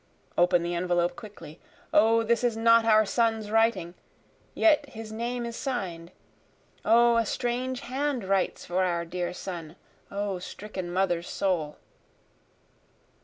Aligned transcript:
Open 0.35 0.63
the 0.63 0.73
envelope 0.73 1.15
quickly, 1.15 1.59
O 1.93 2.23
this 2.23 2.43
is 2.43 2.57
not 2.57 2.85
our 2.85 3.05
son's 3.05 3.51
writing, 3.51 3.93
yet 4.55 4.89
his 4.89 5.11
name 5.11 5.45
is 5.45 5.55
sign'd, 5.55 6.11
O 6.83 7.17
a 7.17 7.25
strange 7.27 7.81
hand 7.81 8.23
writes 8.23 8.65
for 8.65 8.83
our 8.83 9.05
dear 9.05 9.31
son, 9.31 9.75
O 10.09 10.39
stricken 10.39 10.91
mother's 10.91 11.29
soul! 11.29 11.77